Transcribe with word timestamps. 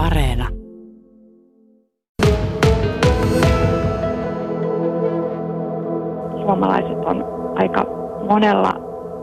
Areena. 0.00 0.48
Suomalaiset 6.44 7.04
on 7.04 7.24
aika 7.54 7.84
monella 8.28 8.72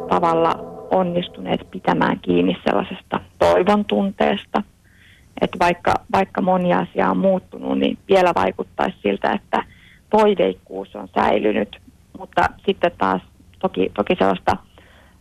tavalla 0.09 0.55
onnistuneet 0.91 1.71
pitämään 1.71 2.19
kiinni 2.19 2.57
sellaisesta 2.65 3.19
toivon 3.39 3.85
tunteesta, 3.85 4.63
että 5.41 5.59
vaikka, 5.59 5.93
vaikka 6.11 6.41
moni 6.41 6.73
asia 6.73 7.09
on 7.09 7.17
muuttunut, 7.17 7.79
niin 7.79 7.97
vielä 8.09 8.31
vaikuttaisi 8.35 8.97
siltä, 9.03 9.31
että 9.31 9.63
toiveikkuus 10.09 10.95
on 10.95 11.07
säilynyt, 11.15 11.77
mutta 12.19 12.49
sitten 12.65 12.91
taas 12.97 13.21
toki, 13.59 13.91
toki 13.95 14.15
sellaista 14.19 14.57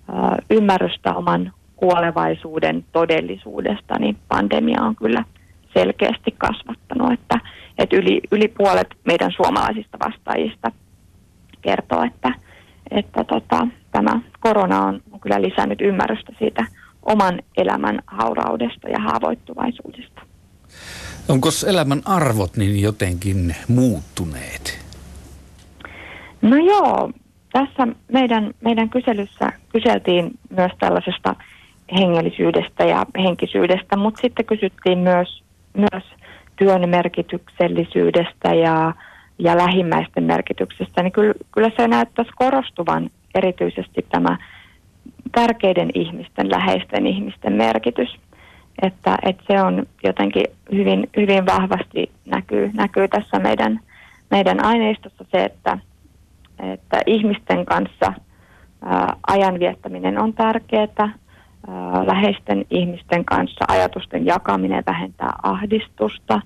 ö, 0.09 0.12
ymmärrystä 0.50 1.14
oman 1.14 1.52
kuolevaisuuden 1.77 2.84
todellisuudesta, 2.93 3.98
niin 3.98 4.16
pandemia 4.29 4.82
on 4.82 4.96
kyllä 4.96 5.25
selkeästi 5.79 6.34
kasvattanut, 6.38 7.12
että, 7.12 7.41
että 7.78 7.96
yli, 7.96 8.20
yli 8.32 8.48
puolet 8.48 8.88
meidän 9.05 9.32
suomalaisista 9.37 9.98
vastaajista 9.98 10.73
kertoo, 11.62 12.02
että, 12.02 12.34
että 12.91 13.24
tota, 13.24 13.66
tämä 13.92 14.20
korona 14.41 14.82
on, 14.82 15.01
on 15.12 15.20
kyllä 15.20 15.42
lisännyt 15.42 15.80
ymmärrystä 15.80 16.32
siitä 16.38 16.66
oman 17.02 17.42
elämän 17.56 17.98
hauraudesta 18.06 18.88
ja 18.88 18.98
haavoittuvaisuudesta. 18.98 20.23
Onko 21.28 21.48
elämän 21.68 22.02
arvot 22.04 22.56
niin 22.56 22.82
jotenkin 22.82 23.56
muuttuneet? 23.68 24.87
No 26.43 26.56
joo, 26.56 27.10
tässä 27.52 27.87
meidän, 28.12 28.54
meidän 28.60 28.90
kyselyssä 28.90 29.52
kyseltiin 29.68 30.30
myös 30.56 30.73
tällaisesta 30.79 31.37
hengellisyydestä 31.98 32.84
ja 32.84 33.06
henkisyydestä, 33.18 33.96
mutta 33.96 34.20
sitten 34.20 34.45
kysyttiin 34.45 34.98
myös, 34.98 35.43
myös 35.77 36.05
työn 36.57 36.89
merkityksellisyydestä 36.89 38.55
ja, 38.55 38.95
ja 39.38 39.57
lähimmäisten 39.57 40.24
merkityksestä, 40.24 41.02
niin 41.02 41.13
kyllä, 41.13 41.35
kyllä 41.52 41.71
se 41.77 41.88
näyttäisi 41.88 42.30
korostuvan 42.37 43.10
erityisesti 43.35 44.07
tämä 44.09 44.38
tärkeiden 45.33 45.91
ihmisten, 45.95 46.51
läheisten 46.51 47.07
ihmisten 47.07 47.52
merkitys. 47.52 48.09
Että, 48.83 49.16
että 49.23 49.45
se 49.46 49.63
on 49.63 49.87
jotenkin 50.05 50.45
hyvin, 50.73 51.09
hyvin 51.16 51.46
vahvasti 51.46 52.11
näkyy, 52.27 52.71
näkyy 52.74 53.09
tässä 53.09 53.38
meidän, 53.38 53.80
meidän 54.30 54.65
aineistossa 54.65 55.24
se, 55.30 55.45
että, 55.45 55.79
että 56.73 57.01
ihmisten 57.07 57.66
kanssa 57.66 58.13
ajan 59.27 59.59
viettäminen 59.59 60.18
on 60.18 60.35
tärkeää, 60.35 61.13
läheisten 62.06 62.64
ihmisten 62.70 63.24
kanssa 63.24 63.64
ajatusten 63.68 64.26
jakaminen 64.26 64.82
vähentää 64.86 65.32
ahdistusta, 65.42 66.41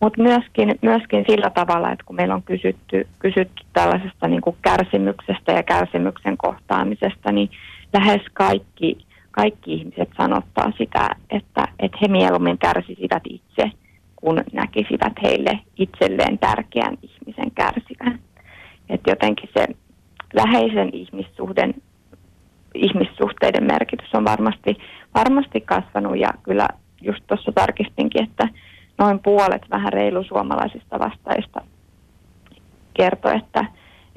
mutta 0.00 0.22
myöskin, 0.22 0.78
myöskin 0.82 1.24
sillä 1.28 1.50
tavalla, 1.50 1.92
että 1.92 2.04
kun 2.06 2.16
meillä 2.16 2.34
on 2.34 2.42
kysytty, 2.42 3.08
kysytty 3.18 3.64
tällaisesta 3.72 4.28
niin 4.28 4.40
kuin 4.40 4.56
kärsimyksestä 4.62 5.52
ja 5.52 5.62
kärsimyksen 5.62 6.36
kohtaamisesta, 6.36 7.32
niin 7.32 7.50
lähes 7.92 8.22
kaikki, 8.32 8.98
kaikki 9.30 9.74
ihmiset 9.74 10.08
sanottaa 10.16 10.72
sitä, 10.78 11.08
että, 11.30 11.68
että 11.78 11.98
he 12.02 12.08
mieluummin 12.08 12.58
kärsisivät 12.58 13.22
itse, 13.28 13.70
kun 14.16 14.44
näkisivät 14.52 15.12
heille 15.22 15.60
itselleen 15.76 16.38
tärkeän 16.38 16.98
ihmisen 17.02 17.50
kärsivän. 17.50 18.18
Että 18.88 19.10
jotenkin 19.10 19.50
se 19.54 19.66
läheisen 20.34 20.90
ihmissuhden 20.92 21.74
ihmissuhteiden 22.76 23.64
merkitys 23.64 23.95
on 24.16 24.24
varmasti, 24.24 24.76
varmasti 25.14 25.60
kasvanut 25.60 26.18
ja 26.18 26.32
kyllä 26.42 26.68
just 27.02 27.24
tuossa 27.26 27.52
tarkistinkin, 27.52 28.24
että 28.24 28.48
noin 28.98 29.18
puolet 29.18 29.62
vähän 29.70 29.92
reilu 29.92 30.24
suomalaisista 30.24 30.98
vastaista 30.98 31.60
kertoi, 32.94 33.36
että, 33.36 33.64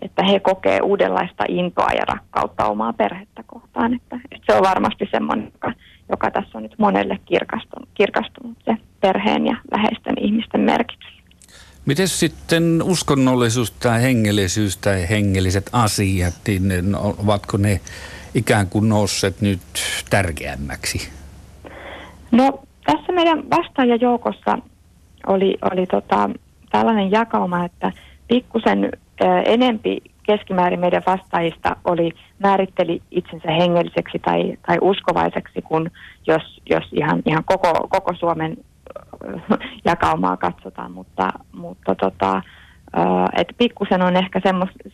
että 0.01 0.23
he 0.23 0.39
kokee 0.39 0.79
uudenlaista 0.81 1.43
intoa 1.47 1.89
ja 1.91 2.05
rakkautta 2.05 2.65
omaa 2.65 2.93
perhettä 2.93 3.43
kohtaan. 3.47 3.93
Että, 3.93 4.19
että 4.31 4.53
se 4.53 4.57
on 4.57 4.63
varmasti 4.63 5.07
semmoinen, 5.11 5.51
joka, 5.53 5.73
joka 6.09 6.31
tässä 6.31 6.57
on 6.57 6.63
nyt 6.63 6.75
monelle 6.77 7.19
kirkastunut, 7.25 7.89
kirkastunut 7.93 8.57
se 8.65 8.75
perheen 9.01 9.45
ja 9.45 9.57
läheisten 9.71 10.15
ihmisten 10.19 10.61
merkitys. 10.61 11.19
Miten 11.85 12.07
sitten 12.07 12.81
uskonnollisuus 12.83 13.71
tai 13.71 14.01
hengellisyys 14.01 14.77
tai 14.77 15.09
hengelliset 15.09 15.69
asiat, 15.73 16.33
niin 16.47 16.95
ovatko 16.95 17.57
ne 17.57 17.79
ikään 18.35 18.67
kuin 18.67 18.89
nousseet 18.89 19.41
nyt 19.41 19.59
tärkeämmäksi? 20.09 21.09
No 22.31 22.59
tässä 22.85 23.11
meidän 23.11 23.49
vastaajajoukossa 23.49 24.57
oli, 25.27 25.57
oli 25.71 25.85
tota, 25.85 26.29
tällainen 26.71 27.11
jakauma, 27.11 27.65
että 27.65 27.91
pikkusen 28.27 28.91
enempi 29.45 30.01
keskimäärin 30.23 30.79
meidän 30.79 31.03
vastaajista 31.05 31.75
oli, 31.85 32.11
määritteli 32.39 33.01
itsensä 33.11 33.51
hengelliseksi 33.51 34.19
tai, 34.19 34.57
tai 34.67 34.77
uskovaiseksi, 34.81 35.61
kun 35.61 35.91
jos, 36.27 36.61
jos 36.69 36.83
ihan, 36.91 37.21
ihan 37.25 37.43
koko, 37.45 37.87
koko 37.89 38.13
Suomen 38.19 38.57
jakaumaa 39.85 40.37
katsotaan, 40.37 40.91
mutta, 40.91 41.29
mutta 41.51 41.95
tota, 41.95 42.41
että 43.35 43.53
pikkusen 43.57 44.01
on 44.01 44.15
ehkä 44.17 44.41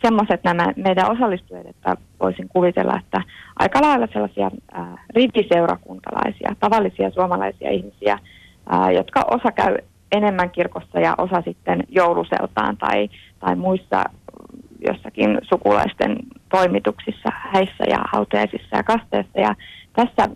semmoiset 0.02 0.44
nämä 0.44 0.66
meidän 0.76 1.10
osallistujat, 1.10 1.66
että 1.66 1.96
voisin 2.20 2.48
kuvitella, 2.48 2.98
että 2.98 3.22
aika 3.58 3.82
lailla 3.82 4.08
sellaisia 4.12 4.50
äh, 4.76 4.86
riviseurakuntalaisia, 5.14 6.56
tavallisia 6.60 7.10
suomalaisia 7.10 7.70
ihmisiä, 7.70 8.18
äh, 8.72 8.90
jotka 8.92 9.22
osa 9.30 9.52
käy 9.52 9.76
enemmän 10.12 10.50
kirkossa 10.50 11.00
ja 11.00 11.14
osa 11.18 11.42
sitten 11.44 11.84
jouluseltaan 11.88 12.76
tai, 12.76 13.08
tai 13.40 13.56
muissa 13.56 14.04
jossakin 14.88 15.38
sukulaisten 15.42 16.16
toimituksissa, 16.48 17.28
häissä 17.52 17.84
ja 17.88 17.98
hautajaisissa 18.12 18.76
ja 18.76 18.82
kasteissa. 18.82 19.40
Ja 19.40 19.54
tässä, 19.92 20.28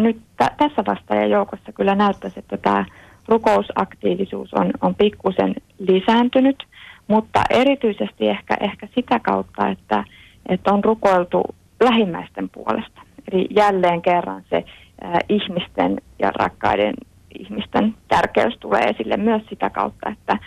nyt 0.00 0.16
t- 0.16 0.56
tässä 0.56 0.84
vastaajajoukossa 0.86 1.72
kyllä 1.72 1.94
näyttäisi, 1.94 2.38
että 2.38 2.56
tämä 2.56 2.84
rukousaktiivisuus 3.28 4.54
on, 4.54 4.70
on 4.80 4.94
pikkusen 4.94 5.54
lisääntynyt– 5.78 6.56
mutta 7.08 7.42
erityisesti 7.50 8.28
ehkä, 8.28 8.56
ehkä 8.60 8.88
sitä 8.94 9.18
kautta, 9.18 9.68
että, 9.68 10.04
että 10.48 10.72
on 10.72 10.84
rukoiltu 10.84 11.42
lähimmäisten 11.80 12.48
puolesta. 12.48 13.00
Eli 13.32 13.46
jälleen 13.50 14.02
kerran 14.02 14.42
se 14.50 14.64
ää, 15.00 15.20
ihmisten 15.28 16.00
ja 16.18 16.30
rakkaiden 16.30 16.94
ihmisten 17.38 17.94
tärkeys 18.08 18.54
tulee 18.60 18.82
esille 18.82 19.16
myös 19.16 19.42
sitä 19.48 19.70
kautta, 19.70 20.08
että 20.08 20.38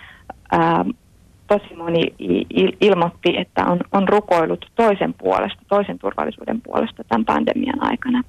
ää, 0.52 0.86
tosi 1.48 1.76
moni 1.76 2.04
il- 2.54 2.78
ilmoitti, 2.82 3.38
että 3.38 3.66
on, 3.66 3.80
on 3.92 4.08
rukoillut 4.10 4.66
toisen 4.76 5.14
puolesta, 5.14 5.62
toisen 5.68 6.00
turvallisuuden 6.00 6.62
puolesta 6.62 7.04
tämän 7.04 7.26
pandemian 7.26 7.84
aikana. 7.84 8.24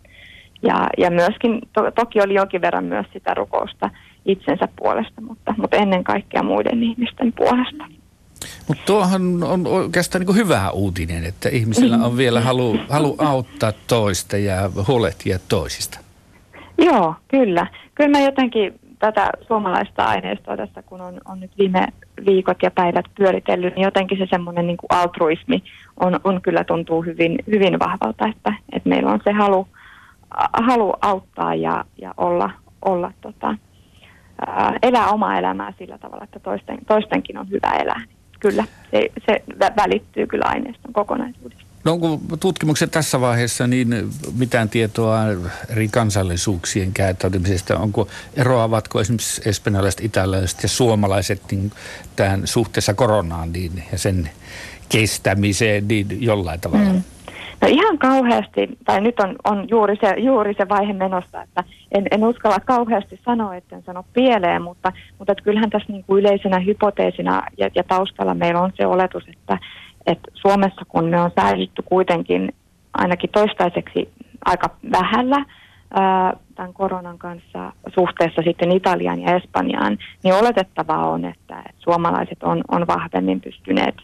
Ja, 0.63 0.89
ja 0.99 1.11
myöskin, 1.11 1.61
to, 1.73 1.91
toki 1.91 2.21
oli 2.21 2.35
jonkin 2.35 2.61
verran 2.61 2.85
myös 2.85 3.07
sitä 3.13 3.35
rukousta 3.35 3.91
itsensä 4.25 4.69
puolesta, 4.77 5.21
mutta, 5.21 5.55
mutta 5.59 5.77
ennen 5.77 6.05
kaikkea 6.05 6.43
muiden 6.43 6.83
ihmisten 6.83 7.33
puolesta. 7.33 7.85
Mutta 8.69 8.83
tuohan 8.87 9.43
on 9.43 9.67
oikeastaan 9.67 10.27
niin 10.27 10.37
hyvä 10.37 10.71
uutinen, 10.71 11.25
että 11.25 11.49
ihmisillä 11.49 11.97
on 11.97 12.17
vielä 12.17 12.41
halu, 12.41 12.79
halu 12.89 13.15
auttaa 13.19 13.73
toista 13.87 14.37
ja 14.37 14.71
huolehtia 14.89 15.39
toisista. 15.49 15.99
Joo, 16.79 17.15
kyllä. 17.29 17.67
Kyllä 17.95 18.11
mä 18.11 18.25
jotenkin 18.25 18.81
tätä 18.99 19.31
suomalaista 19.47 20.05
aineistoa 20.05 20.57
tässä, 20.57 20.83
kun 20.83 21.01
on, 21.01 21.21
on 21.25 21.41
nyt 21.41 21.51
viime 21.59 21.87
viikot 22.27 22.57
ja 22.63 22.71
päivät 22.71 23.05
pyöritellyt, 23.19 23.75
niin 23.75 23.85
jotenkin 23.85 24.19
se 24.19 24.27
semmoinen 24.31 24.67
niin 24.67 24.79
altruismi 24.89 25.63
on, 26.01 26.21
on 26.25 26.43
kyllä 26.43 26.65
tuntuu 26.65 27.03
hyvin, 27.03 27.39
hyvin 27.47 27.79
vahvalta, 27.79 28.29
että, 28.29 28.55
että 28.73 28.89
meillä 28.89 29.11
on 29.11 29.21
se 29.25 29.33
halu, 29.33 29.69
halu 30.53 30.95
auttaa 31.01 31.55
ja, 31.55 31.85
ja 32.01 32.15
olla, 32.17 32.51
olla 32.85 33.13
tota, 33.21 33.55
elää 34.83 35.09
omaa 35.09 35.39
elämää 35.39 35.73
sillä 35.79 35.99
tavalla, 35.99 36.25
että 36.25 36.41
toisten, 36.41 36.79
toistenkin 36.87 37.39
on 37.39 37.51
hyvä 37.51 37.71
elää 37.73 38.01
kyllä, 38.41 38.65
se, 38.91 39.11
se 39.27 39.43
välittyy 39.77 40.27
kyllä 40.27 40.45
aineiston 40.49 40.93
kokonaisuudesta. 40.93 41.69
No 41.85 41.93
onko 41.93 42.21
tutkimukset 42.41 42.91
tässä 42.91 43.21
vaiheessa 43.21 43.67
niin 43.67 44.11
mitään 44.39 44.69
tietoa 44.69 45.19
eri 45.69 45.89
kansallisuuksien 45.89 46.93
käyttäytymisestä? 46.93 47.79
Onko 47.79 48.09
eroavatko 48.37 49.01
esimerkiksi 49.01 49.43
espanjalaiset, 49.45 50.01
italialaiset 50.01 50.63
ja 50.63 50.69
suomalaiset 50.69 51.43
niin 51.51 51.73
tähän 52.17 52.47
suhteessa 52.47 52.95
koronaan 52.95 53.53
niin, 53.53 53.85
ja 53.93 53.99
sen 53.99 54.31
kestämiseen 54.89 55.89
niin 55.89 56.23
jollain 56.23 56.61
tavalla? 56.61 56.93
Mm. 56.93 57.03
No 57.61 57.69
ihan 57.69 57.99
kauheasti, 57.99 58.69
tai 58.85 59.01
nyt 59.01 59.21
on, 59.21 59.37
on 59.45 59.69
juuri, 59.71 59.97
se, 60.01 60.15
juuri 60.19 60.55
se 60.55 60.69
vaihe 60.69 60.93
menossa, 60.93 61.43
että 61.43 61.65
en, 61.93 62.07
en 62.11 62.25
uskalla 62.25 62.61
kauheasti 62.61 63.21
sanoa, 63.25 63.55
en 63.55 63.83
sano 63.87 64.05
pieleen, 64.13 64.63
mutta, 64.63 64.93
mutta 65.19 65.33
että 65.33 65.45
kyllähän 65.45 65.71
tässä 65.71 65.93
niin 65.93 66.05
kuin 66.05 66.21
yleisenä 66.21 66.59
hypoteesina 66.59 67.43
ja, 67.59 67.71
ja 67.75 67.85
taustalla 67.85 68.35
meillä 68.35 68.61
on 68.61 68.73
se 68.75 68.87
oletus, 68.87 69.29
että, 69.29 69.59
että 70.07 70.31
Suomessa 70.35 70.83
kun 70.89 71.05
me 71.05 71.21
on 71.21 71.31
säilytty 71.41 71.83
kuitenkin 71.83 72.55
ainakin 72.95 73.31
toistaiseksi 73.31 74.13
aika 74.45 74.71
vähällä 74.93 75.45
tämän 76.55 76.73
koronan 76.73 77.19
kanssa 77.19 77.73
suhteessa 77.95 78.43
sitten 78.43 78.73
Italiaan 78.73 79.21
ja 79.21 79.37
Espanjaan, 79.37 79.99
niin 80.25 80.35
oletettavaa 80.35 81.09
on, 81.09 81.25
että, 81.25 81.59
että 81.59 81.83
suomalaiset 81.83 82.43
on, 82.43 82.65
on 82.69 82.87
vahvemmin 82.87 83.41
pystyneet 83.41 83.95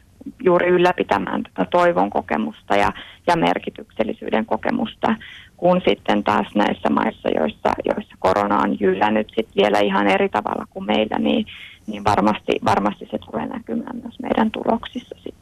juuri 0.42 0.68
ylläpitämään 0.68 1.42
tätä 1.42 1.70
toivon 1.70 2.10
kokemusta 2.10 2.76
ja, 2.76 2.92
ja 3.26 3.36
merkityksellisyyden 3.36 4.46
kokemusta, 4.46 5.14
kun 5.56 5.80
sitten 5.88 6.24
taas 6.24 6.54
näissä 6.54 6.88
maissa, 6.90 7.28
joissa, 7.28 7.70
joissa 7.84 8.16
korona 8.18 8.58
on 8.58 8.80
jyllännyt 8.80 9.32
sit 9.36 9.48
vielä 9.56 9.78
ihan 9.78 10.06
eri 10.06 10.28
tavalla 10.28 10.66
kuin 10.70 10.86
meillä, 10.86 11.18
niin, 11.18 11.46
niin 11.86 12.04
varmasti, 12.04 12.52
varmasti 12.64 13.08
se 13.10 13.18
tulee 13.18 13.46
näkymään 13.46 13.96
myös 14.02 14.20
meidän 14.22 14.50
tuloksissa 14.50 15.14
sitten. 15.14 15.33